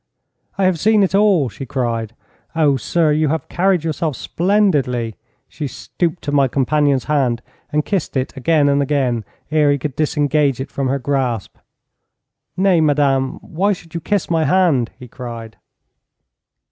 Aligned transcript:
'I 0.57 0.63
have 0.65 0.79
seen 0.79 1.03
it 1.03 1.13
all,' 1.13 1.47
she 1.47 1.63
cried. 1.63 2.15
'Oh, 2.55 2.75
sir, 2.75 3.11
you 3.11 3.27
have 3.27 3.47
carried 3.49 3.83
yourself 3.83 4.15
splendidly.' 4.15 5.13
She 5.47 5.67
stooped 5.67 6.23
to 6.23 6.31
my 6.31 6.47
companion's 6.47 7.03
hand, 7.03 7.43
and 7.71 7.85
kissed 7.85 8.17
it 8.17 8.35
again 8.35 8.67
and 8.67 8.81
again 8.81 9.25
ere 9.51 9.71
he 9.71 9.77
could 9.77 9.95
disengage 9.95 10.59
it 10.59 10.71
from 10.71 10.87
her 10.87 10.97
grasp. 10.97 11.55
'Nay, 12.57 12.81
madame, 12.81 13.35
why 13.41 13.73
should 13.73 13.93
you 13.93 14.01
kiss 14.01 14.27
my 14.27 14.45
hand?' 14.45 14.89
he 14.97 15.07
cried. 15.07 15.57